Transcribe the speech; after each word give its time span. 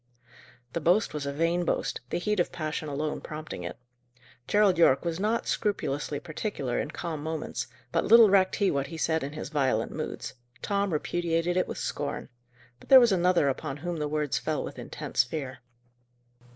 The 0.73 0.81
boast 0.81 1.13
was 1.13 1.27
a 1.27 1.31
vain 1.31 1.63
boast, 1.63 2.01
the 2.09 2.17
heat 2.17 2.39
of 2.39 2.51
passion 2.51 2.89
alone 2.89 3.21
prompting 3.21 3.61
it. 3.63 3.77
Gerald 4.47 4.79
Yorke 4.79 5.05
was 5.05 5.19
not 5.19 5.45
scrupulously 5.45 6.19
particular 6.19 6.79
in 6.79 6.89
calm 6.89 7.21
moments; 7.21 7.67
but 7.91 8.05
little 8.05 8.27
recked 8.27 8.55
he 8.55 8.71
what 8.71 8.87
he 8.87 8.97
said 8.97 9.21
in 9.23 9.33
his 9.33 9.49
violent 9.49 9.91
moods. 9.91 10.33
Tom 10.63 10.91
repudiated 10.91 11.55
it 11.55 11.67
with 11.67 11.77
scorn. 11.77 12.29
But 12.79 12.89
there 12.89 12.99
was 12.99 13.11
another 13.11 13.47
upon 13.47 13.77
whom 13.77 13.97
the 13.97 14.07
words 14.07 14.39
fell 14.39 14.63
with 14.63 14.79
intense 14.79 15.21
fear. 15.23 15.59